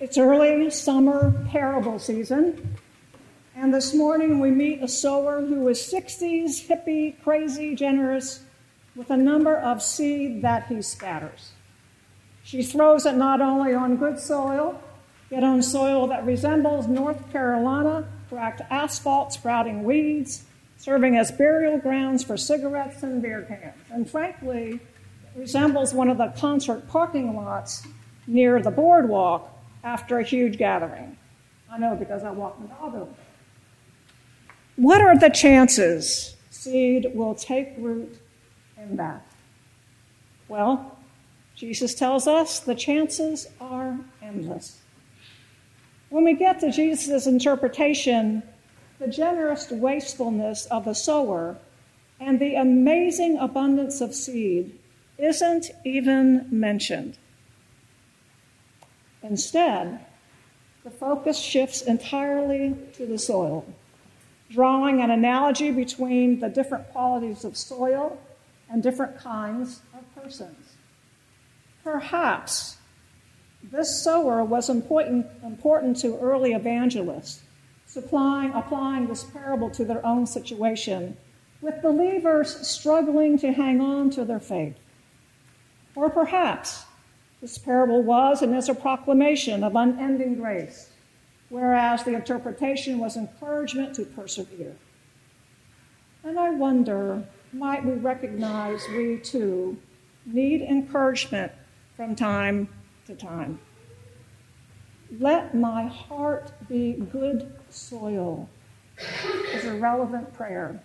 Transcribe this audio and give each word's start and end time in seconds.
It's 0.00 0.16
early 0.16 0.70
summer 0.70 1.32
parable 1.48 1.98
season, 1.98 2.76
and 3.56 3.74
this 3.74 3.92
morning 3.92 4.38
we 4.38 4.52
meet 4.52 4.80
a 4.80 4.86
sower 4.86 5.40
who 5.40 5.66
is 5.66 5.80
60s, 5.80 6.68
hippie, 6.68 7.20
crazy, 7.24 7.74
generous, 7.74 8.44
with 8.94 9.10
a 9.10 9.16
number 9.16 9.56
of 9.56 9.82
seed 9.82 10.40
that 10.42 10.68
he 10.68 10.82
scatters. 10.82 11.50
She 12.44 12.62
throws 12.62 13.06
it 13.06 13.16
not 13.16 13.40
only 13.40 13.74
on 13.74 13.96
good 13.96 14.20
soil, 14.20 14.80
yet 15.32 15.42
on 15.42 15.64
soil 15.64 16.06
that 16.06 16.24
resembles 16.24 16.86
North 16.86 17.32
Carolina, 17.32 18.08
cracked 18.28 18.62
asphalt 18.70 19.32
sprouting 19.32 19.82
weeds, 19.82 20.44
serving 20.76 21.16
as 21.16 21.32
burial 21.32 21.76
grounds 21.76 22.22
for 22.22 22.36
cigarettes 22.36 23.02
and 23.02 23.20
beer 23.20 23.42
cans. 23.42 23.74
And 23.90 24.08
frankly, 24.08 24.78
resembles 25.34 25.92
one 25.92 26.08
of 26.08 26.18
the 26.18 26.32
concert 26.38 26.86
parking 26.86 27.34
lots 27.34 27.84
near 28.28 28.62
the 28.62 28.70
boardwalk 28.70 29.56
after 29.84 30.18
a 30.18 30.24
huge 30.24 30.58
gathering. 30.58 31.16
I 31.70 31.78
know 31.78 31.94
because 31.94 32.24
I 32.24 32.30
walk 32.30 32.60
the 32.60 32.68
dog 32.68 32.94
over 32.94 33.12
What 34.76 35.00
are 35.00 35.18
the 35.18 35.30
chances 35.30 36.36
seed 36.50 37.10
will 37.14 37.34
take 37.34 37.74
root 37.78 38.18
in 38.76 38.96
that? 38.96 39.24
Well, 40.48 40.98
Jesus 41.54 41.94
tells 41.94 42.26
us 42.26 42.60
the 42.60 42.74
chances 42.74 43.48
are 43.60 43.98
endless. 44.22 44.80
When 46.10 46.24
we 46.24 46.34
get 46.34 46.60
to 46.60 46.72
Jesus' 46.72 47.26
interpretation, 47.26 48.42
the 48.98 49.08
generous 49.08 49.70
wastefulness 49.70 50.66
of 50.66 50.84
the 50.84 50.94
sower 50.94 51.56
and 52.20 52.40
the 52.40 52.54
amazing 52.54 53.36
abundance 53.38 54.00
of 54.00 54.14
seed 54.14 54.78
isn't 55.18 55.70
even 55.84 56.46
mentioned. 56.50 57.18
Instead, 59.28 60.00
the 60.84 60.90
focus 60.90 61.38
shifts 61.38 61.82
entirely 61.82 62.74
to 62.94 63.04
the 63.06 63.18
soil, 63.18 63.66
drawing 64.50 65.02
an 65.02 65.10
analogy 65.10 65.70
between 65.70 66.40
the 66.40 66.48
different 66.48 66.88
qualities 66.92 67.44
of 67.44 67.56
soil 67.56 68.18
and 68.70 68.82
different 68.82 69.18
kinds 69.18 69.82
of 69.92 70.22
persons. 70.22 70.76
Perhaps 71.84 72.78
this 73.62 74.02
sower 74.02 74.42
was 74.44 74.70
important, 74.70 75.26
important 75.42 75.98
to 75.98 76.18
early 76.20 76.52
evangelists, 76.52 77.42
supplying, 77.86 78.52
applying 78.52 79.08
this 79.08 79.24
parable 79.24 79.68
to 79.70 79.84
their 79.84 80.04
own 80.06 80.26
situation, 80.26 81.16
with 81.60 81.82
believers 81.82 82.66
struggling 82.66 83.36
to 83.38 83.52
hang 83.52 83.80
on 83.80 84.08
to 84.10 84.24
their 84.24 84.40
faith. 84.40 84.76
Or 85.94 86.08
perhaps 86.08 86.84
this 87.40 87.58
parable 87.58 88.02
was 88.02 88.42
and 88.42 88.54
is 88.56 88.68
a 88.68 88.74
proclamation 88.74 89.62
of 89.62 89.76
unending 89.76 90.34
grace, 90.34 90.90
whereas 91.48 92.04
the 92.04 92.14
interpretation 92.14 92.98
was 92.98 93.16
encouragement 93.16 93.94
to 93.94 94.04
persevere. 94.04 94.76
And 96.24 96.38
I 96.38 96.50
wonder, 96.50 97.22
might 97.52 97.84
we 97.84 97.92
recognize 97.92 98.84
we 98.88 99.18
too 99.18 99.78
need 100.26 100.62
encouragement 100.62 101.52
from 101.96 102.16
time 102.16 102.68
to 103.06 103.14
time? 103.14 103.60
Let 105.18 105.54
my 105.54 105.84
heart 105.86 106.52
be 106.68 106.94
good 106.94 107.54
soil 107.70 108.48
is 109.54 109.64
a 109.64 109.74
relevant 109.74 110.34
prayer. 110.34 110.82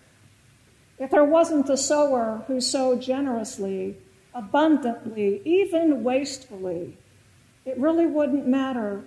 If 1.00 1.12
there 1.12 1.26
wasn't 1.26 1.70
a 1.70 1.76
sower 1.76 2.44
who 2.48 2.62
sowed 2.62 3.02
generously, 3.02 3.98
abundantly, 4.34 5.42
even 5.45 6.03
wastefully, 6.03 6.98
it 7.66 7.78
really 7.78 8.06
wouldn't 8.06 8.48
matter 8.48 9.03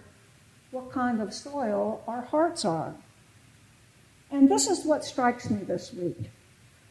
what 0.71 0.91
kind 0.91 1.21
of 1.21 1.33
soil 1.33 2.03
our 2.07 2.23
hearts 2.23 2.65
are. 2.65 2.95
And 4.31 4.49
this 4.51 4.67
is 4.67 4.85
what 4.85 5.05
strikes 5.05 5.51
me 5.51 5.63
this 5.63 5.93
week. 5.93 6.31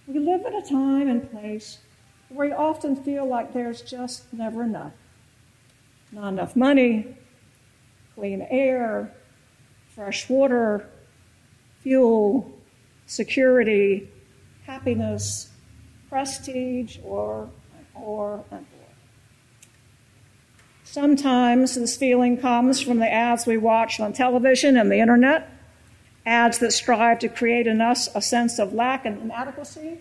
We 0.08 0.20
live 0.20 0.46
at 0.46 0.54
a 0.54 0.62
time 0.62 1.10
and 1.10 1.30
place 1.32 1.80
where 2.30 2.50
we 2.50 2.54
often 2.56 2.96
feel 2.96 3.26
like 3.26 3.54
there's 3.54 3.82
just 3.82 4.32
never 4.32 4.64
enough. 4.64 4.94
Not 6.12 6.30
enough 6.30 6.56
money, 6.56 7.18
clean 8.16 8.48
air, 8.50 9.12
fresh 9.94 10.30
water, 10.30 10.90
fuel, 11.82 12.52
security, 13.06 14.10
happiness, 14.66 15.50
prestige, 16.10 16.98
or 17.04 17.50
or 17.96 18.44
and 18.52 18.66
Sometimes 20.96 21.76
this 21.76 21.98
feeling 21.98 22.38
comes 22.38 22.80
from 22.80 23.00
the 23.00 23.12
ads 23.12 23.46
we 23.46 23.58
watch 23.58 24.00
on 24.00 24.14
television 24.14 24.78
and 24.78 24.90
the 24.90 25.00
internet, 25.00 25.50
ads 26.26 26.60
that 26.60 26.72
strive 26.72 27.20
to 27.20 27.28
create 27.28 27.68
in 27.68 27.82
us 27.82 28.08
a 28.16 28.22
sense 28.22 28.60
of 28.60 28.72
lack 28.72 29.06
and 29.06 29.22
inadequacy 29.22 30.00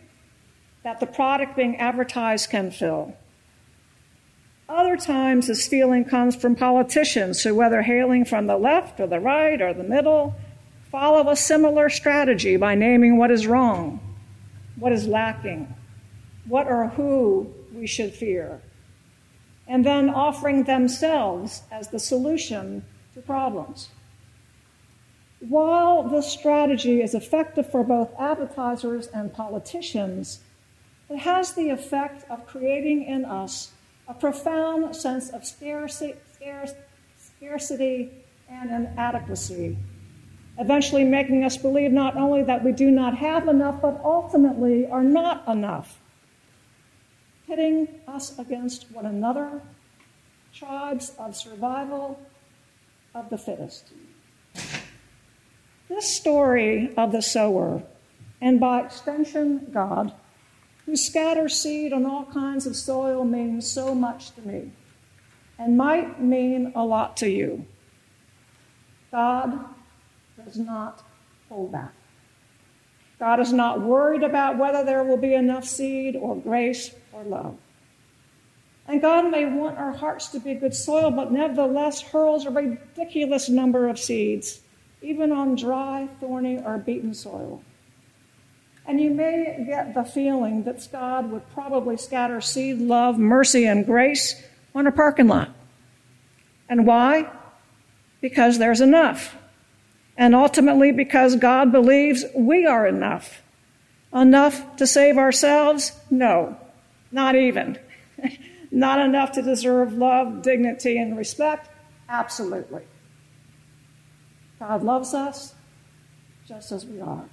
that 0.84 1.00
the 1.00 1.06
product 1.06 1.56
being 1.56 1.76
advertised 1.78 2.48
can 2.48 2.70
fill. 2.70 3.16
Other 4.68 4.96
times, 4.96 5.48
this 5.48 5.66
feeling 5.66 6.04
comes 6.04 6.36
from 6.36 6.54
politicians 6.54 7.42
who, 7.42 7.56
whether 7.56 7.82
hailing 7.82 8.24
from 8.24 8.46
the 8.46 8.56
left 8.56 9.00
or 9.00 9.08
the 9.08 9.18
right 9.18 9.60
or 9.60 9.74
the 9.74 9.82
middle, 9.82 10.36
follow 10.92 11.28
a 11.28 11.34
similar 11.34 11.88
strategy 11.88 12.56
by 12.56 12.76
naming 12.76 13.18
what 13.18 13.32
is 13.32 13.48
wrong, 13.48 13.98
what 14.76 14.92
is 14.92 15.08
lacking, 15.08 15.74
what 16.46 16.68
or 16.68 16.88
who 16.90 17.52
we 17.74 17.86
should 17.86 18.12
fear, 18.12 18.60
and 19.66 19.84
then 19.84 20.10
offering 20.10 20.64
themselves 20.64 21.62
as 21.70 21.88
the 21.88 21.98
solution 21.98 22.84
to 23.14 23.20
problems. 23.20 23.88
While 25.40 26.04
this 26.04 26.26
strategy 26.26 27.02
is 27.02 27.14
effective 27.14 27.70
for 27.70 27.84
both 27.84 28.10
advertisers 28.18 29.08
and 29.08 29.32
politicians, 29.32 30.40
it 31.10 31.18
has 31.18 31.52
the 31.52 31.68
effect 31.70 32.24
of 32.30 32.46
creating 32.46 33.04
in 33.04 33.24
us 33.24 33.72
a 34.08 34.14
profound 34.14 34.96
sense 34.96 35.30
of 35.30 35.44
scarcity, 35.44 36.14
scarcity 37.18 38.10
and 38.48 38.70
inadequacy, 38.70 39.76
eventually 40.58 41.04
making 41.04 41.44
us 41.44 41.56
believe 41.56 41.92
not 41.92 42.16
only 42.16 42.42
that 42.42 42.64
we 42.64 42.72
do 42.72 42.90
not 42.90 43.16
have 43.16 43.48
enough, 43.48 43.82
but 43.82 44.00
ultimately 44.04 44.86
are 44.86 45.04
not 45.04 45.46
enough 45.48 46.00
pitting 47.46 47.88
us 48.06 48.38
against 48.38 48.90
one 48.90 49.06
another, 49.06 49.62
tribes 50.52 51.12
of 51.18 51.36
survival 51.36 52.20
of 53.14 53.30
the 53.30 53.38
fittest. 53.38 53.92
This 55.88 56.08
story 56.08 56.94
of 56.96 57.12
the 57.12 57.22
sower, 57.22 57.82
and 58.40 58.58
by 58.58 58.80
extension, 58.80 59.70
God, 59.72 60.12
who 60.86 60.96
scatters 60.96 61.58
seed 61.58 61.92
on 61.92 62.06
all 62.06 62.24
kinds 62.26 62.66
of 62.66 62.76
soil, 62.76 63.24
means 63.24 63.70
so 63.70 63.94
much 63.94 64.32
to 64.32 64.42
me 64.42 64.72
and 65.58 65.76
might 65.76 66.20
mean 66.20 66.72
a 66.74 66.84
lot 66.84 67.16
to 67.18 67.28
you. 67.28 67.64
God 69.10 69.64
does 70.44 70.56
not 70.56 71.02
hold 71.48 71.72
back. 71.72 71.92
God 73.18 73.40
is 73.40 73.52
not 73.52 73.80
worried 73.80 74.22
about 74.22 74.58
whether 74.58 74.84
there 74.84 75.04
will 75.04 75.16
be 75.16 75.34
enough 75.34 75.64
seed 75.64 76.16
or 76.16 76.36
grace 76.36 76.90
or 77.12 77.22
love. 77.24 77.56
And 78.86 79.00
God 79.00 79.30
may 79.30 79.46
want 79.46 79.78
our 79.78 79.92
hearts 79.92 80.28
to 80.28 80.40
be 80.40 80.54
good 80.54 80.74
soil, 80.74 81.10
but 81.10 81.32
nevertheless 81.32 82.02
hurls 82.02 82.44
a 82.44 82.50
ridiculous 82.50 83.48
number 83.48 83.88
of 83.88 83.98
seeds, 83.98 84.60
even 85.00 85.32
on 85.32 85.54
dry, 85.54 86.08
thorny, 86.20 86.58
or 86.58 86.78
beaten 86.78 87.14
soil. 87.14 87.62
And 88.86 89.00
you 89.00 89.10
may 89.10 89.64
get 89.66 89.94
the 89.94 90.04
feeling 90.04 90.64
that 90.64 90.86
God 90.92 91.30
would 91.30 91.50
probably 91.54 91.96
scatter 91.96 92.42
seed, 92.42 92.78
love, 92.78 93.18
mercy, 93.18 93.64
and 93.64 93.86
grace 93.86 94.42
on 94.74 94.86
a 94.86 94.92
parking 94.92 95.28
lot. 95.28 95.50
And 96.68 96.86
why? 96.86 97.30
Because 98.20 98.58
there's 98.58 98.82
enough 98.82 99.34
and 100.16 100.34
ultimately 100.34 100.92
because 100.92 101.36
God 101.36 101.72
believes 101.72 102.24
we 102.34 102.66
are 102.66 102.86
enough. 102.86 103.42
Enough 104.12 104.76
to 104.76 104.86
save 104.86 105.18
ourselves? 105.18 105.92
No, 106.10 106.56
not 107.10 107.34
even. 107.34 107.78
not 108.70 109.00
enough 109.00 109.32
to 109.32 109.42
deserve 109.42 109.92
love, 109.92 110.42
dignity, 110.42 110.98
and 110.98 111.16
respect? 111.16 111.68
Absolutely. 112.08 112.82
God 114.60 114.82
loves 114.82 115.14
us 115.14 115.54
just 116.46 116.70
as 116.70 116.86
we 116.86 117.00
are 117.00 117.24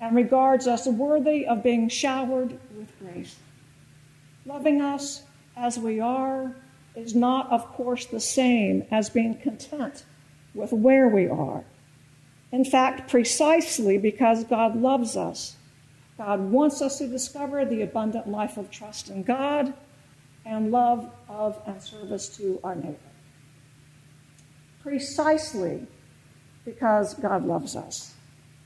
and 0.00 0.14
regards 0.14 0.66
us 0.66 0.86
worthy 0.86 1.46
of 1.46 1.62
being 1.62 1.88
showered 1.88 2.58
with 2.76 2.92
grace. 2.98 3.36
Loving 4.44 4.82
us 4.82 5.22
as 5.56 5.78
we 5.78 6.00
are 6.00 6.54
is 6.94 7.14
not, 7.14 7.50
of 7.50 7.66
course, 7.72 8.06
the 8.06 8.20
same 8.20 8.84
as 8.90 9.10
being 9.10 9.36
content 9.38 10.04
with 10.54 10.72
where 10.72 11.08
we 11.08 11.28
are. 11.28 11.64
In 12.52 12.64
fact, 12.64 13.10
precisely 13.10 13.98
because 13.98 14.44
God 14.44 14.76
loves 14.76 15.16
us, 15.16 15.56
God 16.16 16.40
wants 16.40 16.80
us 16.80 16.98
to 16.98 17.06
discover 17.08 17.64
the 17.64 17.82
abundant 17.82 18.28
life 18.28 18.56
of 18.56 18.70
trust 18.70 19.10
in 19.10 19.22
God 19.22 19.74
and 20.46 20.70
love 20.70 21.10
of 21.28 21.60
and 21.66 21.82
service 21.82 22.28
to 22.38 22.60
our 22.64 22.74
neighbor. 22.74 22.96
precisely 24.82 25.86
because 26.64 27.14
God 27.14 27.44
loves 27.44 27.74
us. 27.74 28.14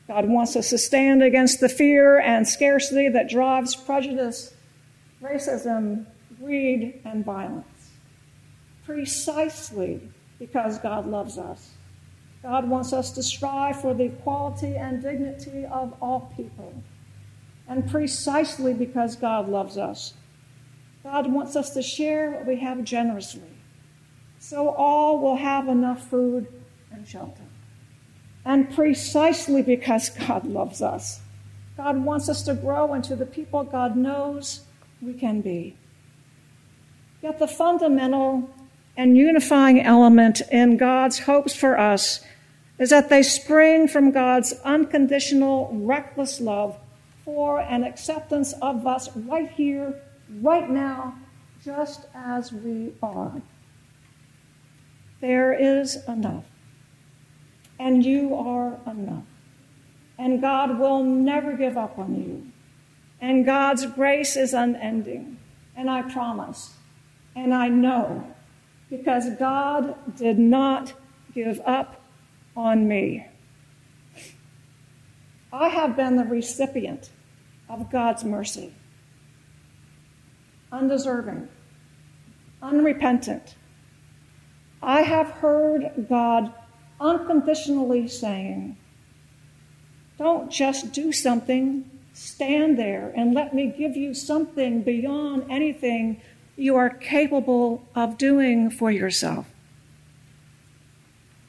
God 0.06 0.28
wants 0.28 0.54
us 0.56 0.70
to 0.70 0.78
stand 0.78 1.22
against 1.22 1.60
the 1.60 1.68
fear 1.68 2.18
and 2.18 2.46
scarcity 2.46 3.08
that 3.08 3.30
drives 3.30 3.74
prejudice, 3.74 4.52
racism, 5.22 6.06
greed, 6.38 7.00
and 7.04 7.24
violence. 7.24 7.90
Precisely 8.84 10.00
because 10.38 10.78
God 10.78 11.06
loves 11.06 11.38
us. 11.38 11.70
God 12.42 12.68
wants 12.68 12.92
us 12.92 13.10
to 13.12 13.22
strive 13.22 13.80
for 13.80 13.94
the 13.94 14.04
equality 14.04 14.76
and 14.76 15.02
dignity 15.02 15.66
of 15.66 15.94
all 16.00 16.32
people. 16.36 16.82
And 17.68 17.88
precisely 17.90 18.74
because 18.74 19.14
God 19.16 19.48
loves 19.48 19.76
us, 19.76 20.14
God 21.02 21.32
wants 21.32 21.56
us 21.56 21.70
to 21.70 21.82
share 21.82 22.30
what 22.30 22.46
we 22.46 22.56
have 22.56 22.82
generously 22.84 23.60
so 24.40 24.70
all 24.70 25.20
will 25.20 25.36
have 25.36 25.68
enough 25.68 26.08
food 26.08 26.48
and 26.90 27.06
shelter. 27.06 27.44
And 28.44 28.74
precisely 28.74 29.62
because 29.62 30.08
God 30.26 30.46
loves 30.46 30.82
us, 30.82 31.20
God 31.76 32.02
wants 32.02 32.28
us 32.28 32.42
to 32.44 32.54
grow 32.54 32.94
into 32.94 33.14
the 33.14 33.26
people 33.26 33.62
God 33.62 33.96
knows 33.96 34.62
we 35.00 35.12
can 35.12 35.40
be. 35.40 35.76
Yet 37.22 37.38
the 37.38 37.46
fundamental 37.46 38.50
and 38.96 39.16
unifying 39.16 39.80
element 39.80 40.42
in 40.50 40.76
God's 40.76 41.20
hopes 41.20 41.54
for 41.54 41.78
us 41.78 42.20
is 42.78 42.90
that 42.90 43.08
they 43.08 43.22
spring 43.22 43.86
from 43.88 44.10
God's 44.10 44.54
unconditional, 44.64 45.70
reckless 45.72 46.40
love 46.40 46.78
for 47.24 47.60
and 47.60 47.84
acceptance 47.84 48.54
of 48.62 48.86
us 48.86 49.14
right 49.14 49.50
here, 49.50 50.00
right 50.40 50.68
now, 50.68 51.14
just 51.62 52.06
as 52.14 52.52
we 52.52 52.92
are. 53.02 53.42
There 55.20 55.52
is 55.52 55.98
enough. 56.08 56.44
And 57.78 58.04
you 58.04 58.34
are 58.34 58.78
enough. 58.90 59.24
And 60.18 60.40
God 60.40 60.78
will 60.78 61.02
never 61.02 61.52
give 61.56 61.76
up 61.76 61.98
on 61.98 62.14
you. 62.14 62.46
And 63.20 63.44
God's 63.44 63.86
grace 63.86 64.36
is 64.36 64.54
unending. 64.54 65.38
And 65.76 65.88
I 65.90 66.02
promise, 66.02 66.74
and 67.34 67.54
I 67.54 67.68
know, 67.68 68.34
because 68.90 69.30
God 69.38 69.94
did 70.16 70.38
not 70.38 70.92
give 71.34 71.60
up 71.64 72.02
on 72.56 72.86
me. 72.88 73.26
I 75.52 75.68
have 75.68 75.96
been 75.96 76.16
the 76.16 76.24
recipient 76.24 77.10
of 77.68 77.90
God's 77.90 78.24
mercy, 78.24 78.74
undeserving, 80.72 81.48
unrepentant. 82.62 83.54
I 84.82 85.02
have 85.02 85.30
heard 85.30 86.06
God 86.08 86.52
unconditionally 87.00 88.08
saying, 88.08 88.76
Don't 90.18 90.50
just 90.50 90.92
do 90.92 91.12
something, 91.12 91.88
stand 92.12 92.78
there 92.78 93.12
and 93.16 93.34
let 93.34 93.54
me 93.54 93.72
give 93.76 93.96
you 93.96 94.14
something 94.14 94.82
beyond 94.82 95.50
anything 95.50 96.20
you 96.56 96.76
are 96.76 96.90
capable 96.90 97.82
of 97.94 98.18
doing 98.18 98.70
for 98.70 98.90
yourself. 98.90 99.46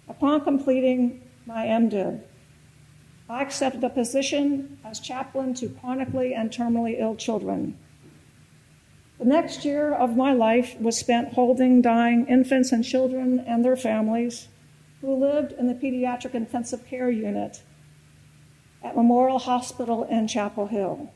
Upon 0.07 0.41
completing 0.41 1.21
my 1.45 1.65
MDiv, 1.65 2.21
I 3.29 3.41
accepted 3.41 3.83
a 3.83 3.89
position 3.89 4.77
as 4.83 4.99
chaplain 4.99 5.53
to 5.55 5.69
chronically 5.69 6.33
and 6.33 6.51
terminally 6.51 6.99
ill 6.99 7.15
children. 7.15 7.77
The 9.19 9.25
next 9.25 9.63
year 9.63 9.93
of 9.93 10.17
my 10.17 10.33
life 10.33 10.75
was 10.79 10.97
spent 10.97 11.33
holding 11.33 11.81
dying 11.81 12.25
infants 12.27 12.71
and 12.71 12.83
children 12.83 13.39
and 13.39 13.63
their 13.63 13.77
families 13.77 14.47
who 14.99 15.13
lived 15.13 15.53
in 15.53 15.67
the 15.67 15.73
pediatric 15.73 16.33
intensive 16.33 16.85
care 16.85 17.09
unit 17.09 17.61
at 18.83 18.95
Memorial 18.95 19.39
Hospital 19.39 20.03
in 20.05 20.27
Chapel 20.27 20.67
Hill. 20.67 21.11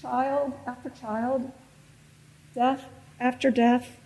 Child 0.00 0.52
after 0.66 0.90
child, 0.90 1.50
death 2.58 2.86
after 3.20 3.52
death, 3.52 4.00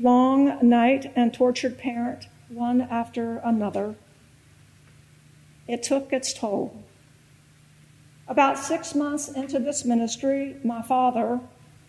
long 0.00 0.58
night 0.68 1.12
and 1.14 1.32
tortured 1.32 1.78
parent, 1.78 2.26
one 2.48 2.80
after 2.80 3.36
another 3.44 3.94
it 5.68 5.80
took 5.80 6.12
its 6.12 6.34
toll. 6.34 6.82
About 8.26 8.58
six 8.58 8.96
months 8.96 9.28
into 9.28 9.60
this 9.60 9.84
ministry, 9.84 10.56
my 10.64 10.82
father, 10.82 11.38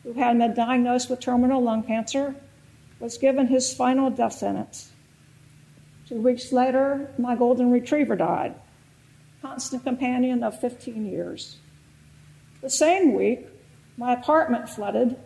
who 0.03 0.13
had 0.13 0.37
been 0.37 0.53
diagnosed 0.53 1.09
with 1.09 1.19
terminal 1.19 1.59
lung 1.61 1.81
cancer, 1.81 2.35
was 2.99 3.17
given 3.17 3.47
his 3.47 3.73
final 3.73 4.11
death 4.11 4.33
sentence. 4.33 4.91
Two 6.07 6.21
weeks 6.21 6.51
later, 6.51 7.11
my 7.17 7.35
golden 7.35 7.71
retriever 7.71 8.15
died, 8.15 8.53
constant 9.41 9.83
companion 9.83 10.43
of 10.43 10.59
15 10.59 11.03
years. 11.03 11.57
The 12.61 12.69
same 12.69 13.15
week, 13.15 13.47
my 13.97 14.13
apartment 14.13 14.69
flooded. 14.69 15.17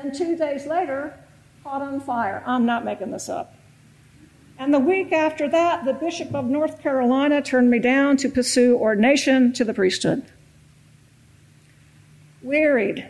Then, 0.00 0.12
two 0.12 0.36
days 0.36 0.66
later, 0.66 1.18
caught 1.64 1.82
on 1.82 2.00
fire. 2.00 2.42
I'm 2.46 2.64
not 2.64 2.84
making 2.84 3.10
this 3.10 3.28
up. 3.28 3.54
And 4.56 4.72
the 4.72 4.78
week 4.78 5.12
after 5.12 5.48
that, 5.48 5.84
the 5.84 5.92
Bishop 5.92 6.34
of 6.34 6.44
North 6.44 6.80
Carolina 6.80 7.42
turned 7.42 7.70
me 7.70 7.80
down 7.80 8.16
to 8.18 8.28
pursue 8.28 8.76
ordination 8.76 9.52
to 9.54 9.64
the 9.64 9.74
priesthood. 9.74 10.24
Wearied 12.42 13.08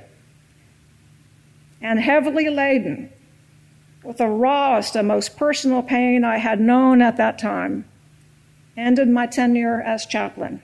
and 1.80 2.00
heavily 2.00 2.48
laden 2.48 3.12
with 4.02 4.16
the 4.16 4.26
rawest 4.26 4.96
and 4.96 5.08
most 5.08 5.36
personal 5.36 5.82
pain 5.82 6.24
I 6.24 6.38
had 6.38 6.58
known 6.60 7.02
at 7.02 7.18
that 7.18 7.38
time, 7.38 7.84
ended 8.76 9.08
my 9.08 9.26
tenure 9.26 9.82
as 9.82 10.06
chaplain. 10.06 10.62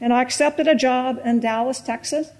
And 0.00 0.12
I 0.12 0.22
accepted 0.22 0.66
a 0.66 0.74
job 0.74 1.20
in 1.22 1.40
Dallas, 1.40 1.80
Texas, 1.80 2.30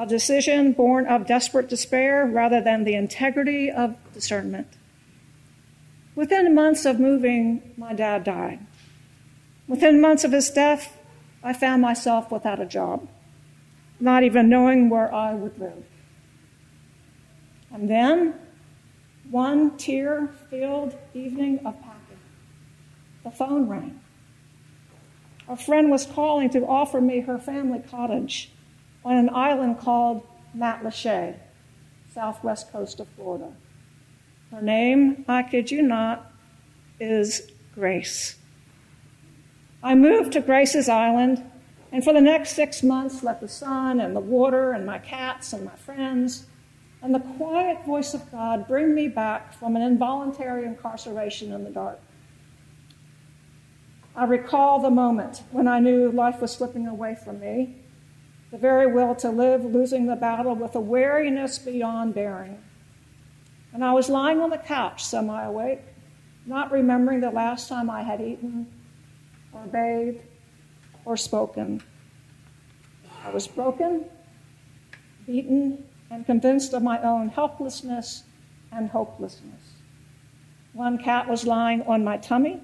a 0.00 0.06
decision 0.06 0.72
born 0.72 1.06
of 1.06 1.26
desperate 1.26 1.68
despair 1.68 2.24
rather 2.24 2.62
than 2.62 2.84
the 2.84 2.94
integrity 2.94 3.70
of 3.70 3.94
discernment. 4.14 4.66
Within 6.14 6.54
months 6.54 6.86
of 6.86 6.98
moving, 6.98 7.74
my 7.76 7.92
dad 7.92 8.24
died. 8.24 8.60
Within 9.68 10.00
months 10.00 10.24
of 10.24 10.32
his 10.32 10.48
death, 10.48 10.96
I 11.42 11.52
found 11.52 11.82
myself 11.82 12.32
without 12.32 12.62
a 12.62 12.64
job, 12.64 13.08
not 14.00 14.22
even 14.22 14.48
knowing 14.48 14.88
where 14.88 15.14
I 15.14 15.34
would 15.34 15.58
live. 15.58 15.84
And 17.70 17.90
then, 17.90 18.36
one 19.30 19.76
tear 19.76 20.30
filled 20.48 20.96
evening 21.12 21.58
of 21.58 21.78
packing, 21.82 22.24
the 23.22 23.30
phone 23.30 23.68
rang. 23.68 24.00
A 25.46 25.58
friend 25.58 25.90
was 25.90 26.06
calling 26.06 26.48
to 26.50 26.64
offer 26.66 27.02
me 27.02 27.20
her 27.20 27.38
family 27.38 27.80
cottage 27.80 28.50
on 29.04 29.16
an 29.16 29.30
island 29.34 29.78
called 29.78 30.26
Matlacha, 30.56 31.36
southwest 32.12 32.70
coast 32.72 33.00
of 33.00 33.08
Florida. 33.08 33.52
Her 34.50 34.62
name, 34.62 35.24
I 35.28 35.42
kid 35.42 35.70
you 35.70 35.82
not, 35.82 36.32
is 36.98 37.50
Grace. 37.74 38.36
I 39.82 39.94
moved 39.94 40.32
to 40.32 40.40
Grace's 40.40 40.88
Island, 40.88 41.42
and 41.92 42.04
for 42.04 42.12
the 42.12 42.20
next 42.20 42.54
six 42.54 42.82
months 42.82 43.22
let 43.22 43.40
the 43.40 43.48
sun 43.48 44.00
and 44.00 44.14
the 44.14 44.20
water 44.20 44.72
and 44.72 44.84
my 44.84 44.98
cats 44.98 45.52
and 45.52 45.64
my 45.64 45.76
friends 45.76 46.46
and 47.02 47.14
the 47.14 47.20
quiet 47.20 47.84
voice 47.84 48.12
of 48.12 48.30
God 48.30 48.68
bring 48.68 48.94
me 48.94 49.08
back 49.08 49.54
from 49.54 49.76
an 49.76 49.82
involuntary 49.82 50.64
incarceration 50.64 51.52
in 51.52 51.64
the 51.64 51.70
dark. 51.70 51.98
I 54.14 54.24
recall 54.24 54.80
the 54.80 54.90
moment 54.90 55.42
when 55.50 55.66
I 55.66 55.78
knew 55.78 56.10
life 56.10 56.40
was 56.40 56.50
slipping 56.50 56.86
away 56.86 57.14
from 57.14 57.40
me, 57.40 57.76
the 58.50 58.58
very 58.58 58.86
will 58.86 59.14
to 59.16 59.30
live 59.30 59.64
losing 59.64 60.06
the 60.06 60.16
battle 60.16 60.54
with 60.54 60.74
a 60.74 60.80
weariness 60.80 61.58
beyond 61.58 62.14
bearing. 62.14 62.58
And 63.72 63.84
I 63.84 63.92
was 63.92 64.08
lying 64.08 64.40
on 64.40 64.50
the 64.50 64.58
couch, 64.58 65.04
semi 65.04 65.42
awake, 65.42 65.82
not 66.46 66.72
remembering 66.72 67.20
the 67.20 67.30
last 67.30 67.68
time 67.68 67.88
I 67.88 68.02
had 68.02 68.20
eaten 68.20 68.66
or 69.52 69.64
bathed 69.66 70.22
or 71.04 71.16
spoken. 71.16 71.82
I 73.24 73.30
was 73.30 73.46
broken, 73.46 74.06
beaten, 75.26 75.84
and 76.10 76.26
convinced 76.26 76.72
of 76.72 76.82
my 76.82 77.00
own 77.02 77.28
helplessness 77.28 78.24
and 78.72 78.90
hopelessness. 78.90 79.74
One 80.72 80.98
cat 80.98 81.28
was 81.28 81.46
lying 81.46 81.82
on 81.82 82.02
my 82.02 82.16
tummy, 82.16 82.60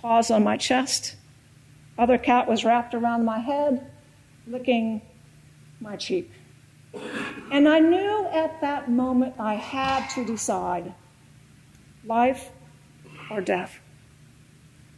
paws 0.00 0.30
on 0.30 0.44
my 0.44 0.56
chest. 0.56 1.16
Other 1.98 2.18
cat 2.18 2.46
was 2.46 2.64
wrapped 2.64 2.94
around 2.94 3.24
my 3.24 3.38
head, 3.38 3.90
licking 4.46 5.00
my 5.80 5.96
cheek. 5.96 6.30
And 7.50 7.68
I 7.68 7.78
knew 7.78 8.26
at 8.32 8.60
that 8.60 8.90
moment 8.90 9.34
I 9.38 9.54
had 9.54 10.08
to 10.10 10.24
decide 10.24 10.94
life 12.04 12.50
or 13.30 13.40
death. 13.40 13.78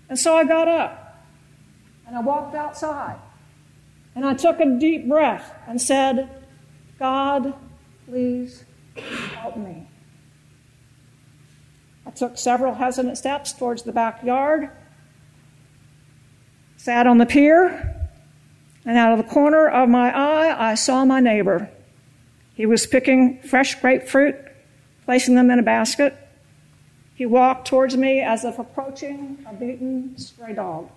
And 0.09 0.19
so 0.19 0.37
I 0.37 0.45
got 0.45 0.69
up 0.69 1.25
and 2.07 2.17
I 2.17 2.21
walked 2.21 2.55
outside 2.55 3.19
and 4.15 4.25
I 4.25 4.35
took 4.35 4.61
a 4.61 4.67
deep 4.79 5.09
breath 5.09 5.55
and 5.67 5.81
said, 5.81 6.29
God, 6.99 7.55
please 8.07 8.65
help 8.97 9.57
me. 9.57 9.89
I 12.07 12.11
took 12.11 12.39
several 12.39 12.75
hesitant 12.75 13.19
steps 13.19 13.53
towards 13.53 13.83
the 13.83 13.93
backyard, 13.93 14.71
sat 16.77 17.07
on 17.07 17.19
the 17.19 17.27
pier, 17.27 17.88
and 18.89 18.97
out 18.97 19.13
of 19.13 19.19
the 19.19 19.31
corner 19.31 19.69
of 19.69 19.87
my 19.91 20.11
eye, 20.17 20.71
I 20.71 20.75
saw 20.75 21.05
my 21.05 21.21
neighbor. 21.21 21.69
He 22.55 22.65
was 22.65 22.87
picking 22.87 23.39
fresh 23.43 23.75
grapefruit, 23.75 24.35
placing 25.05 25.35
them 25.35 25.51
in 25.51 25.59
a 25.59 25.63
basket. 25.63 26.17
He 27.15 27.27
walked 27.27 27.69
towards 27.69 27.99
me 27.99 28.23
as 28.23 28.45
if 28.45 28.59
approaching 28.59 29.45
a 29.47 29.53
beaten 29.53 30.17
stray 30.17 30.55
dog. 30.55 30.89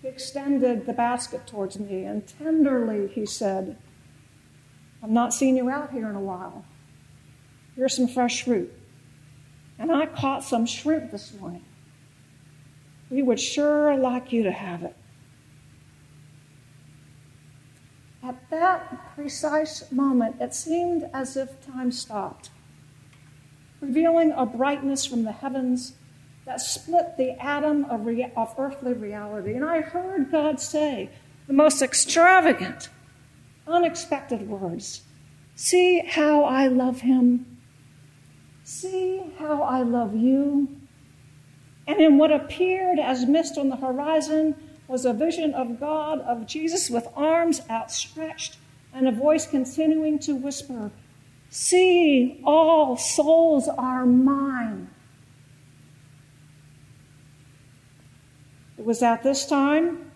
He 0.00 0.06
extended 0.06 0.86
the 0.86 0.92
basket 0.92 1.44
towards 1.48 1.80
me, 1.80 2.04
and 2.04 2.24
tenderly 2.24 3.08
he 3.08 3.26
said, 3.26 3.76
I've 5.02 5.10
not 5.10 5.34
seen 5.34 5.56
you 5.56 5.68
out 5.68 5.90
here 5.90 6.08
in 6.08 6.14
a 6.14 6.20
while. 6.20 6.64
Here's 7.74 7.96
some 7.96 8.06
fresh 8.06 8.44
fruit. 8.44 8.72
And 9.76 9.90
I 9.90 10.06
caught 10.06 10.44
some 10.44 10.66
shrimp 10.66 11.10
this 11.10 11.34
morning. 11.34 11.64
We 13.10 13.22
would 13.22 13.40
sure 13.40 13.96
like 13.96 14.32
you 14.32 14.44
to 14.44 14.52
have 14.52 14.84
it. 14.84 14.94
At 18.28 18.50
that 18.50 19.14
precise 19.14 19.90
moment, 19.90 20.36
it 20.38 20.52
seemed 20.52 21.08
as 21.14 21.34
if 21.34 21.64
time 21.64 21.90
stopped, 21.90 22.50
revealing 23.80 24.32
a 24.32 24.44
brightness 24.44 25.06
from 25.06 25.24
the 25.24 25.32
heavens 25.32 25.94
that 26.44 26.60
split 26.60 27.16
the 27.16 27.42
atom 27.42 27.86
of, 27.86 28.04
rea- 28.04 28.30
of 28.36 28.54
earthly 28.58 28.92
reality. 28.92 29.54
And 29.54 29.64
I 29.64 29.80
heard 29.80 30.30
God 30.30 30.60
say 30.60 31.08
the 31.46 31.54
most 31.54 31.80
extravagant, 31.80 32.90
unexpected 33.66 34.46
words 34.46 35.00
See 35.54 36.00
how 36.00 36.44
I 36.44 36.66
love 36.66 37.00
him. 37.00 37.58
See 38.62 39.22
how 39.38 39.62
I 39.62 39.80
love 39.80 40.14
you. 40.14 40.68
And 41.86 41.98
in 41.98 42.18
what 42.18 42.30
appeared 42.30 42.98
as 42.98 43.24
mist 43.24 43.56
on 43.56 43.70
the 43.70 43.76
horizon 43.76 44.54
was 44.88 45.04
a 45.04 45.12
vision 45.12 45.54
of 45.54 45.78
God, 45.78 46.20
of 46.22 46.46
Jesus 46.46 46.90
with 46.90 47.06
arms 47.14 47.60
outstretched 47.70 48.56
and 48.92 49.06
a 49.06 49.12
voice 49.12 49.46
continuing 49.46 50.18
to 50.20 50.34
whisper, 50.34 50.90
See, 51.50 52.40
all 52.44 52.96
souls 52.96 53.68
are 53.68 54.04
mine. 54.04 54.90
It 58.76 58.84
was 58.84 59.02
at 59.02 59.22
this 59.22 59.46
time, 59.46 60.12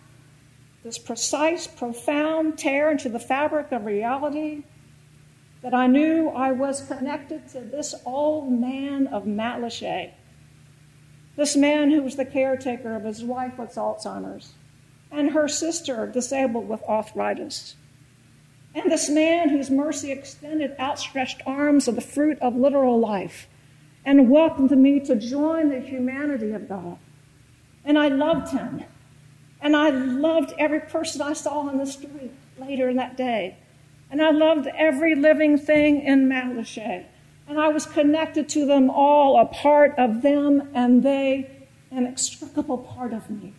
this 0.85 0.99
precise, 0.99 1.67
profound 1.67 2.59
tear 2.59 2.91
into 2.91 3.09
the 3.09 3.19
fabric 3.19 3.73
of 3.73 3.85
reality, 3.85 4.65
that 5.63 5.75
I 5.75 5.87
knew 5.87 6.29
I 6.29 6.53
was 6.53 6.87
connected 6.87 7.49
to 7.51 7.61
this 7.61 7.95
old 8.05 8.53
man 8.53 9.07
of 9.07 9.25
Matlacha, 9.25 10.13
this 11.37 11.57
man 11.57 11.91
who 11.91 12.03
was 12.03 12.17
the 12.17 12.25
caretaker 12.25 12.95
of 12.95 13.05
his 13.05 13.25
wife 13.25 13.59
with 13.59 13.75
Alzheimer's, 13.75 14.53
and 15.13 15.31
her 15.31 15.47
sister 15.47 16.07
disabled 16.07 16.69
with 16.69 16.83
arthritis. 16.85 17.77
And 18.75 18.91
this 18.91 19.11
man 19.11 19.51
whose 19.51 19.71
mercy 19.71 20.11
extended 20.11 20.75
outstretched 20.81 21.43
arms 21.47 21.87
of 21.87 21.95
the 21.95 22.01
fruit 22.01 22.39
of 22.41 22.57
literal 22.57 22.99
life 22.99 23.47
and 24.05 24.31
welcomed 24.31 24.71
me 24.71 24.99
to 25.01 25.15
join 25.15 25.69
the 25.69 25.81
humanity 25.81 26.53
of 26.53 26.69
God. 26.69 26.99
And 27.85 27.99
I 27.99 28.09
loved 28.09 28.53
him. 28.53 28.85
And 29.61 29.77
I 29.77 29.91
loved 29.91 30.55
every 30.59 30.81
person 30.81 31.23
I 31.23 31.35
saw 31.35 31.61
on 31.61 31.77
the 31.77 31.87
street 31.87 32.33
later 32.59 32.89
in 32.89 32.97
that 32.97 33.17
day. 33.17 33.57
And 34.11 34.21
I 34.21 34.31
loved 34.31 34.67
every 34.67 35.15
living 35.15 35.59
thing 35.59 36.03
in 36.03 36.29
Matlacha. 36.29 37.05
And 37.47 37.61
I 37.61 37.69
was 37.69 37.87
connected 37.87 38.49
to 38.51 38.67
them 38.67 38.91
all, 38.91 39.39
a 39.39 39.47
part 39.47 39.95
of 39.99 40.23
them 40.23 40.71
and 40.75 41.03
they, 41.03 41.51
an 41.91 41.99
inextricable 41.99 42.79
part 42.79 43.13
of 43.13 43.31
me. 43.31 43.53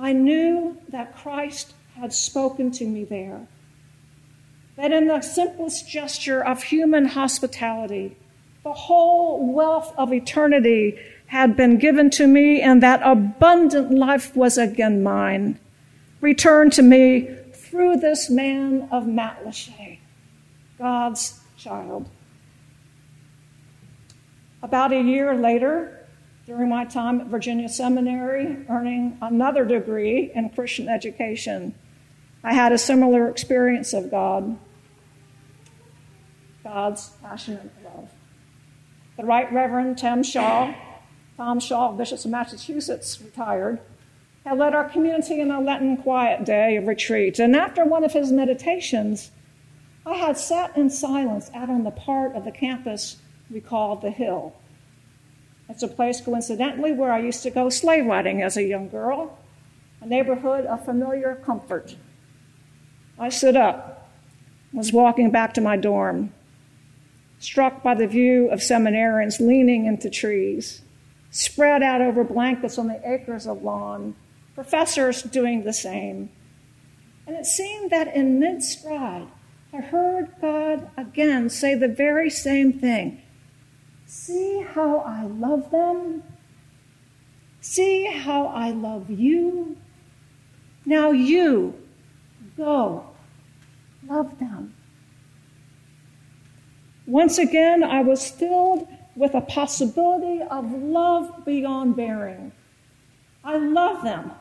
I 0.00 0.12
knew 0.12 0.78
that 0.90 1.16
Christ 1.16 1.74
had 1.96 2.12
spoken 2.12 2.70
to 2.72 2.86
me 2.86 3.04
there. 3.04 3.46
That 4.76 4.92
in 4.92 5.08
the 5.08 5.20
simplest 5.20 5.88
gesture 5.88 6.44
of 6.44 6.62
human 6.62 7.06
hospitality, 7.06 8.16
the 8.62 8.72
whole 8.72 9.52
wealth 9.52 9.92
of 9.98 10.12
eternity 10.12 10.96
had 11.26 11.56
been 11.56 11.78
given 11.78 12.10
to 12.10 12.28
me, 12.28 12.60
and 12.60 12.80
that 12.82 13.00
abundant 13.02 13.90
life 13.90 14.36
was 14.36 14.56
again 14.56 15.02
mine, 15.02 15.58
returned 16.20 16.72
to 16.74 16.82
me 16.82 17.28
through 17.52 17.96
this 17.96 18.30
man 18.30 18.88
of 18.92 19.04
Matlacha, 19.04 19.98
God's 20.78 21.40
child. 21.56 22.08
About 24.62 24.92
a 24.92 25.00
year 25.00 25.34
later, 25.34 25.97
during 26.48 26.70
my 26.70 26.82
time 26.82 27.20
at 27.20 27.26
Virginia 27.26 27.68
Seminary, 27.68 28.56
earning 28.70 29.18
another 29.20 29.66
degree 29.66 30.32
in 30.34 30.48
Christian 30.48 30.88
education. 30.88 31.74
I 32.42 32.54
had 32.54 32.72
a 32.72 32.78
similar 32.78 33.28
experience 33.28 33.92
of 33.92 34.10
God, 34.10 34.58
God's 36.64 37.10
passionate 37.22 37.70
love. 37.84 38.08
The 39.18 39.26
Right 39.26 39.52
Reverend 39.52 39.98
Tim 39.98 40.22
Shaw, 40.22 40.72
Tom 41.36 41.60
Shaw, 41.60 41.92
Bishop 41.92 42.24
of 42.24 42.30
Massachusetts, 42.30 43.20
retired, 43.20 43.80
had 44.46 44.56
led 44.56 44.74
our 44.74 44.88
community 44.88 45.40
in 45.40 45.50
a 45.50 45.60
Lenten 45.60 45.98
quiet 45.98 46.46
day 46.46 46.76
of 46.76 46.86
retreat. 46.86 47.38
And 47.38 47.54
after 47.54 47.84
one 47.84 48.04
of 48.04 48.14
his 48.14 48.32
meditations, 48.32 49.32
I 50.06 50.14
had 50.14 50.38
sat 50.38 50.74
in 50.78 50.88
silence 50.88 51.50
out 51.54 51.68
on 51.68 51.84
the 51.84 51.90
part 51.90 52.34
of 52.34 52.46
the 52.46 52.52
campus 52.52 53.18
we 53.50 53.60
called 53.60 54.00
the 54.00 54.10
Hill. 54.10 54.54
It's 55.68 55.82
a 55.82 55.88
place, 55.88 56.20
coincidentally, 56.20 56.92
where 56.92 57.12
I 57.12 57.20
used 57.20 57.42
to 57.42 57.50
go 57.50 57.68
sleigh 57.68 58.00
riding 58.00 58.42
as 58.42 58.56
a 58.56 58.62
young 58.62 58.88
girl, 58.88 59.38
a 60.00 60.06
neighborhood 60.06 60.64
of 60.64 60.84
familiar 60.84 61.34
comfort. 61.44 61.96
I 63.18 63.28
stood 63.28 63.56
up, 63.56 64.08
was 64.72 64.92
walking 64.92 65.30
back 65.30 65.52
to 65.54 65.60
my 65.60 65.76
dorm, 65.76 66.32
struck 67.38 67.82
by 67.82 67.94
the 67.94 68.06
view 68.06 68.48
of 68.50 68.60
seminarians 68.60 69.40
leaning 69.40 69.86
into 69.86 70.08
trees, 70.08 70.82
spread 71.30 71.82
out 71.82 72.00
over 72.00 72.24
blankets 72.24 72.78
on 72.78 72.88
the 72.88 73.00
acres 73.04 73.46
of 73.46 73.62
lawn, 73.62 74.14
professors 74.54 75.22
doing 75.22 75.64
the 75.64 75.72
same. 75.72 76.30
And 77.26 77.36
it 77.36 77.44
seemed 77.44 77.90
that 77.90 78.14
in 78.16 78.40
mid 78.40 78.62
stride, 78.62 79.28
I 79.72 79.82
heard 79.82 80.30
God 80.40 80.90
again 80.96 81.50
say 81.50 81.74
the 81.74 81.88
very 81.88 82.30
same 82.30 82.72
thing 82.72 83.20
See 84.08 84.62
how 84.62 85.00
I 85.00 85.24
love 85.24 85.70
them. 85.70 86.22
See 87.60 88.06
how 88.06 88.46
I 88.46 88.70
love 88.70 89.10
you. 89.10 89.76
Now 90.86 91.10
you 91.10 91.74
go 92.56 93.04
love 94.08 94.38
them. 94.38 94.74
Once 97.06 97.36
again, 97.36 97.84
I 97.84 98.00
was 98.00 98.30
filled 98.30 98.88
with 99.14 99.34
a 99.34 99.42
possibility 99.42 100.40
of 100.42 100.72
love 100.72 101.44
beyond 101.44 101.94
bearing. 101.94 102.52
I 103.44 103.58
love 103.58 104.02
them, 104.02 104.32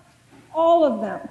all 0.56 0.86
of 0.86 1.02
them. 1.02 1.28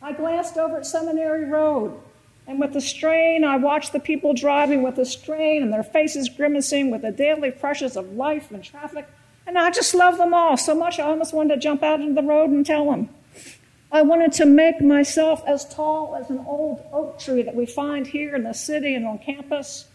I 0.00 0.14
glanced 0.14 0.56
over 0.56 0.78
at 0.78 0.86
Seminary 0.86 1.44
Road 1.44 2.00
and 2.46 2.60
with 2.60 2.74
the 2.74 2.80
strain, 2.80 3.42
I 3.42 3.56
watched 3.56 3.92
the 3.92 4.00
people 4.00 4.34
driving 4.34 4.82
with 4.82 4.96
the 4.96 5.06
strain 5.06 5.62
and 5.62 5.72
their 5.72 5.82
faces 5.82 6.28
grimacing 6.28 6.90
with 6.90 7.02
the 7.02 7.10
daily 7.10 7.50
pressures 7.50 7.96
of 7.96 8.12
life 8.12 8.50
and 8.50 8.62
traffic. 8.62 9.08
And 9.46 9.58
I 9.58 9.70
just 9.70 9.94
loved 9.94 10.18
them 10.18 10.34
all 10.34 10.56
so 10.56 10.74
much 10.74 10.98
I 10.98 11.04
almost 11.04 11.32
wanted 11.32 11.54
to 11.54 11.60
jump 11.60 11.82
out 11.82 12.00
into 12.00 12.14
the 12.14 12.26
road 12.26 12.50
and 12.50 12.64
tell 12.64 12.90
them. 12.90 13.08
I 13.90 14.02
wanted 14.02 14.32
to 14.34 14.46
make 14.46 14.80
myself 14.80 15.42
as 15.46 15.64
tall 15.66 16.16
as 16.16 16.28
an 16.28 16.44
old 16.46 16.84
oak 16.92 17.18
tree 17.18 17.42
that 17.42 17.54
we 17.54 17.64
find 17.64 18.06
here 18.06 18.34
in 18.34 18.42
the 18.42 18.52
city 18.52 18.94
and 18.94 19.06
on 19.06 19.18
campus. 19.18 19.86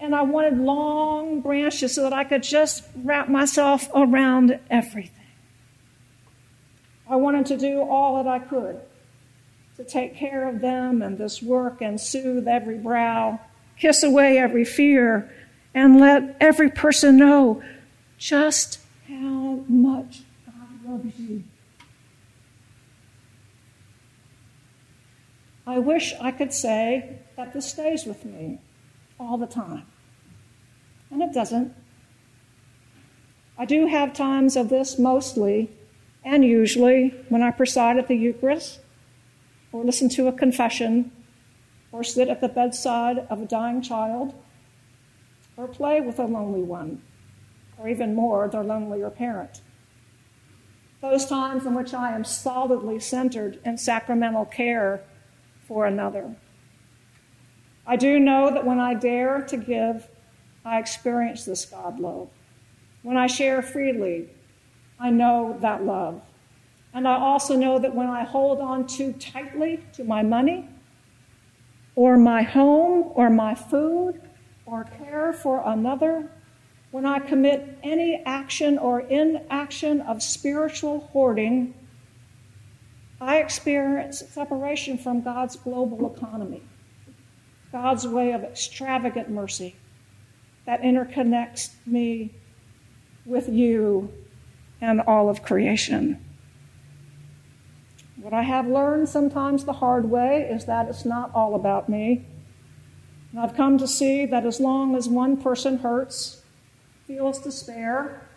And 0.00 0.14
I 0.14 0.22
wanted 0.22 0.58
long 0.58 1.40
branches 1.40 1.94
so 1.94 2.02
that 2.02 2.12
I 2.12 2.24
could 2.24 2.42
just 2.42 2.82
wrap 2.96 3.28
myself 3.28 3.88
around 3.94 4.58
everything. 4.70 5.26
I 7.08 7.16
wanted 7.16 7.46
to 7.46 7.56
do 7.56 7.82
all 7.82 8.16
that 8.16 8.26
I 8.28 8.40
could 8.40 8.80
to 9.82 9.90
take 9.90 10.16
care 10.16 10.48
of 10.48 10.60
them 10.60 11.02
and 11.02 11.18
this 11.18 11.42
work 11.42 11.80
and 11.80 12.00
soothe 12.00 12.46
every 12.46 12.78
brow, 12.78 13.40
kiss 13.76 14.02
away 14.02 14.38
every 14.38 14.64
fear, 14.64 15.30
and 15.74 15.98
let 15.98 16.36
every 16.40 16.70
person 16.70 17.16
know 17.16 17.62
just 18.18 18.78
how 19.08 19.64
much 19.68 20.22
God 20.46 20.90
loves 20.90 21.18
you. 21.18 21.42
I 25.66 25.78
wish 25.78 26.12
I 26.20 26.30
could 26.30 26.52
say 26.52 27.18
that 27.36 27.52
this 27.52 27.70
stays 27.70 28.04
with 28.04 28.24
me 28.24 28.58
all 29.18 29.38
the 29.38 29.46
time. 29.46 29.86
And 31.10 31.22
it 31.22 31.32
doesn't. 31.32 31.74
I 33.58 33.64
do 33.64 33.86
have 33.86 34.12
times 34.12 34.56
of 34.56 34.68
this 34.68 34.98
mostly 34.98 35.70
and 36.24 36.44
usually 36.44 37.08
when 37.28 37.42
I 37.42 37.50
preside 37.50 37.98
at 37.98 38.08
the 38.08 38.14
Eucharist 38.14 38.80
or 39.72 39.84
listen 39.84 40.08
to 40.10 40.28
a 40.28 40.32
confession, 40.32 41.10
or 41.90 42.04
sit 42.04 42.28
at 42.28 42.40
the 42.40 42.48
bedside 42.48 43.26
of 43.30 43.42
a 43.42 43.46
dying 43.46 43.82
child, 43.82 44.34
or 45.56 45.66
play 45.66 46.00
with 46.00 46.18
a 46.18 46.24
lonely 46.24 46.62
one, 46.62 47.02
or 47.78 47.88
even 47.88 48.14
more, 48.14 48.48
their 48.48 48.62
lonelier 48.62 49.10
parent. 49.10 49.60
Those 51.00 51.26
times 51.26 51.66
in 51.66 51.74
which 51.74 51.92
I 51.92 52.14
am 52.14 52.24
solidly 52.24 53.00
centered 53.00 53.58
in 53.64 53.76
sacramental 53.76 54.44
care 54.44 55.02
for 55.66 55.84
another. 55.84 56.36
I 57.86 57.96
do 57.96 58.20
know 58.20 58.52
that 58.52 58.64
when 58.64 58.78
I 58.78 58.94
dare 58.94 59.42
to 59.42 59.56
give, 59.56 60.08
I 60.64 60.78
experience 60.78 61.44
this 61.44 61.64
God 61.64 61.98
love. 61.98 62.28
When 63.02 63.16
I 63.16 63.26
share 63.26 63.62
freely, 63.62 64.28
I 65.00 65.10
know 65.10 65.58
that 65.60 65.84
love. 65.84 66.22
And 66.94 67.08
I 67.08 67.18
also 67.18 67.56
know 67.56 67.78
that 67.78 67.94
when 67.94 68.08
I 68.08 68.24
hold 68.24 68.60
on 68.60 68.86
too 68.86 69.12
tightly 69.14 69.82
to 69.94 70.04
my 70.04 70.22
money, 70.22 70.68
or 71.94 72.16
my 72.16 72.42
home, 72.42 73.12
or 73.14 73.30
my 73.30 73.54
food, 73.54 74.20
or 74.66 74.84
care 74.84 75.32
for 75.32 75.62
another, 75.64 76.30
when 76.90 77.06
I 77.06 77.18
commit 77.18 77.78
any 77.82 78.22
action 78.26 78.78
or 78.78 79.00
inaction 79.00 80.02
of 80.02 80.22
spiritual 80.22 81.08
hoarding, 81.12 81.74
I 83.20 83.38
experience 83.38 84.22
separation 84.28 84.98
from 84.98 85.22
God's 85.22 85.56
global 85.56 86.14
economy, 86.14 86.62
God's 87.70 88.06
way 88.06 88.32
of 88.32 88.42
extravagant 88.42 89.30
mercy 89.30 89.76
that 90.66 90.82
interconnects 90.82 91.70
me 91.86 92.34
with 93.24 93.48
you 93.48 94.12
and 94.80 95.00
all 95.02 95.28
of 95.28 95.42
creation. 95.42 96.22
What 98.22 98.32
I 98.32 98.42
have 98.42 98.68
learned 98.68 99.08
sometimes 99.08 99.64
the 99.64 99.72
hard 99.72 100.08
way 100.08 100.48
is 100.48 100.66
that 100.66 100.86
it's 100.88 101.04
not 101.04 101.34
all 101.34 101.56
about 101.56 101.88
me. 101.88 102.24
And 103.32 103.40
I've 103.40 103.56
come 103.56 103.78
to 103.78 103.88
see 103.88 104.26
that 104.26 104.46
as 104.46 104.60
long 104.60 104.94
as 104.94 105.08
one 105.08 105.36
person 105.36 105.78
hurts, 105.78 106.40
feels 107.08 107.40
despair, 107.40 108.28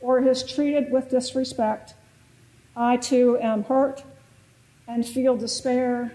or 0.00 0.20
is 0.20 0.44
treated 0.44 0.92
with 0.92 1.10
disrespect, 1.10 1.94
I 2.76 2.96
too 2.96 3.36
am 3.40 3.64
hurt 3.64 4.04
and 4.86 5.04
feel 5.04 5.36
despair 5.36 6.12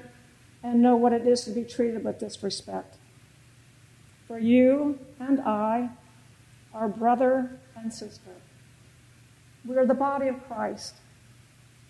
and 0.64 0.82
know 0.82 0.96
what 0.96 1.12
it 1.12 1.28
is 1.28 1.44
to 1.44 1.52
be 1.52 1.66
treated 1.66 2.06
with 2.06 2.20
disrespect. 2.20 2.96
For 4.30 4.40
you 4.40 4.98
and 5.20 5.42
I 5.42 5.90
are 6.74 6.88
brother 6.88 7.60
and 7.76 7.94
sister. 7.94 8.32
We 9.66 9.76
are 9.76 9.86
the 9.86 9.94
body 9.94 10.30
of 10.30 10.42
Christ. 10.48 10.96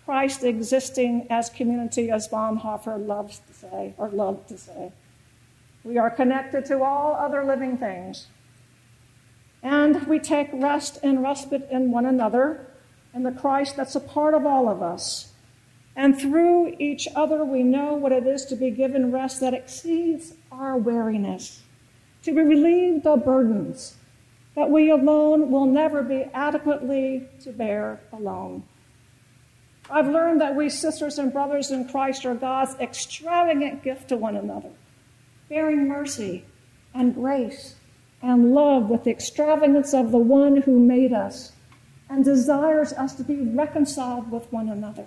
Christ 0.04 0.44
existing 0.44 1.26
as 1.30 1.48
community, 1.48 2.10
as 2.10 2.28
Bonhoeffer 2.28 3.06
loves 3.06 3.40
to 3.46 3.54
say, 3.54 3.94
or 3.96 4.08
loved 4.08 4.48
to 4.48 4.58
say. 4.58 4.92
We 5.82 5.98
are 5.98 6.10
connected 6.10 6.64
to 6.66 6.82
all 6.82 7.14
other 7.14 7.44
living 7.44 7.78
things. 7.78 8.26
And 9.62 10.06
we 10.06 10.18
take 10.18 10.48
rest 10.52 10.98
and 11.02 11.22
respite 11.22 11.68
in 11.70 11.90
one 11.90 12.06
another, 12.06 12.66
in 13.14 13.22
the 13.22 13.32
Christ 13.32 13.76
that's 13.76 13.94
a 13.94 14.00
part 14.00 14.34
of 14.34 14.44
all 14.44 14.68
of 14.68 14.82
us. 14.82 15.32
And 15.96 16.18
through 16.18 16.74
each 16.78 17.08
other, 17.14 17.44
we 17.44 17.62
know 17.62 17.94
what 17.94 18.12
it 18.12 18.26
is 18.26 18.44
to 18.46 18.56
be 18.56 18.70
given 18.70 19.12
rest 19.12 19.40
that 19.40 19.54
exceeds 19.54 20.34
our 20.50 20.76
weariness, 20.76 21.62
to 22.24 22.34
be 22.34 22.42
relieved 22.42 23.06
of 23.06 23.24
burdens 23.24 23.94
that 24.54 24.70
we 24.70 24.90
alone 24.90 25.50
will 25.50 25.66
never 25.66 26.02
be 26.02 26.24
adequately 26.32 27.28
to 27.42 27.52
bear 27.52 28.00
alone. 28.12 28.62
I've 29.90 30.08
learned 30.08 30.40
that 30.40 30.56
we 30.56 30.70
sisters 30.70 31.18
and 31.18 31.32
brothers 31.32 31.70
in 31.70 31.88
Christ 31.88 32.24
are 32.24 32.34
God's 32.34 32.74
extravagant 32.80 33.82
gift 33.82 34.08
to 34.08 34.16
one 34.16 34.36
another, 34.36 34.70
bearing 35.48 35.86
mercy 35.88 36.44
and 36.94 37.14
grace 37.14 37.76
and 38.22 38.54
love 38.54 38.88
with 38.88 39.04
the 39.04 39.10
extravagance 39.10 39.92
of 39.92 40.10
the 40.10 40.18
one 40.18 40.62
who 40.62 40.78
made 40.78 41.12
us 41.12 41.52
and 42.08 42.24
desires 42.24 42.92
us 42.94 43.14
to 43.16 43.24
be 43.24 43.36
reconciled 43.36 44.30
with 44.30 44.50
one 44.50 44.68
another. 44.68 45.06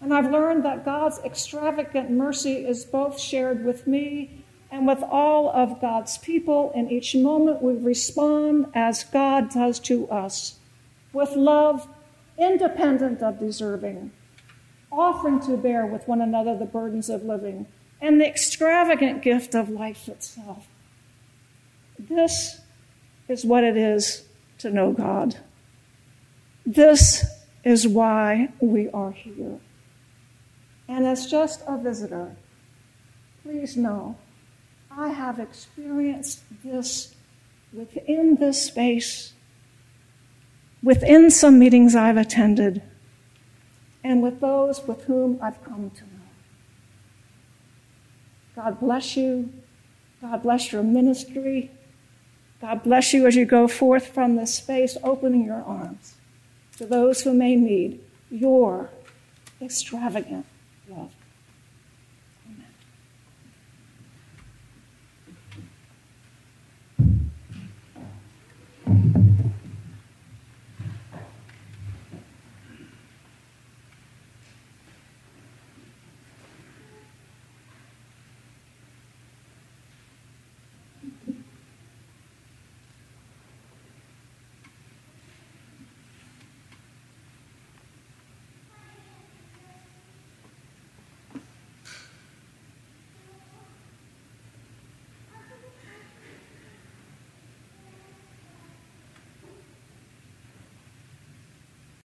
And 0.00 0.14
I've 0.14 0.30
learned 0.30 0.64
that 0.64 0.84
God's 0.84 1.18
extravagant 1.24 2.10
mercy 2.10 2.64
is 2.66 2.84
both 2.84 3.18
shared 3.18 3.64
with 3.64 3.86
me 3.86 4.44
and 4.70 4.86
with 4.86 5.02
all 5.02 5.48
of 5.50 5.80
God's 5.80 6.18
people. 6.18 6.70
In 6.74 6.90
each 6.90 7.16
moment, 7.16 7.62
we 7.62 7.74
respond 7.74 8.66
as 8.74 9.02
God 9.04 9.50
does 9.50 9.80
to 9.80 10.08
us 10.08 10.58
with 11.12 11.30
love 11.34 11.88
independent 12.38 13.22
of 13.22 13.38
deserving, 13.38 14.10
offering 14.90 15.40
to 15.40 15.56
bear 15.56 15.86
with 15.86 16.06
one 16.06 16.20
another 16.20 16.56
the 16.56 16.64
burdens 16.64 17.08
of 17.08 17.24
living 17.24 17.66
and 18.00 18.20
the 18.20 18.26
extravagant 18.26 19.22
gift 19.22 19.54
of 19.54 19.68
life 19.68 20.08
itself. 20.08 20.66
This 21.98 22.60
is 23.28 23.44
what 23.44 23.64
it 23.64 23.76
is 23.76 24.26
to 24.58 24.70
know 24.70 24.92
God. 24.92 25.36
This 26.64 27.24
is 27.64 27.86
why 27.86 28.48
we 28.60 28.88
are 28.90 29.12
here. 29.12 29.58
And 30.88 31.06
as 31.06 31.26
just 31.26 31.62
a 31.66 31.78
visitor, 31.78 32.36
please 33.42 33.76
know 33.76 34.16
I 34.90 35.08
have 35.08 35.38
experienced 35.38 36.42
this 36.64 37.14
within 37.72 38.36
this 38.36 38.62
space, 38.62 39.32
within 40.86 41.32
some 41.32 41.58
meetings 41.58 41.96
I've 41.96 42.16
attended, 42.16 42.80
and 44.04 44.22
with 44.22 44.38
those 44.38 44.86
with 44.86 45.02
whom 45.06 45.36
I've 45.42 45.62
come 45.64 45.90
to 45.90 46.02
know. 46.04 46.10
God 48.54 48.78
bless 48.78 49.16
you. 49.16 49.52
God 50.20 50.44
bless 50.44 50.70
your 50.70 50.84
ministry. 50.84 51.72
God 52.60 52.84
bless 52.84 53.12
you 53.12 53.26
as 53.26 53.34
you 53.34 53.44
go 53.44 53.66
forth 53.66 54.06
from 54.06 54.36
this 54.36 54.54
space, 54.54 54.96
opening 55.02 55.44
your 55.44 55.62
arms 55.64 56.14
to 56.78 56.86
those 56.86 57.22
who 57.22 57.34
may 57.34 57.56
need 57.56 58.00
your 58.30 58.90
extravagant 59.60 60.46